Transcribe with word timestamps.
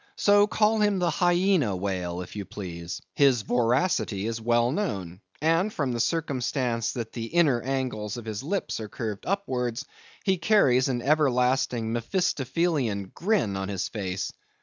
So, 0.15 0.47
call 0.47 0.79
him 0.79 0.97
the 0.97 1.11
Hyena 1.11 1.75
Whale, 1.75 2.21
if 2.21 2.35
you 2.35 2.43
please. 2.43 3.03
His 3.13 3.43
voracity 3.43 4.25
is 4.25 4.41
well 4.41 4.71
known, 4.71 5.21
and 5.43 5.71
from 5.71 5.91
the 5.91 5.99
circumstance 5.99 6.93
that 6.93 7.13
the 7.13 7.25
inner 7.27 7.61
angles 7.61 8.17
of 8.17 8.25
his 8.25 8.41
lips 8.41 8.79
are 8.79 8.89
curved 8.89 9.27
upwards, 9.27 9.85
he 10.23 10.37
carries 10.39 10.89
an 10.89 11.03
everlasting 11.03 11.93
Mephistophelean 11.93 13.11
grin 13.13 13.55
on 13.55 13.69
his 13.69 13.87
face. 13.89 14.31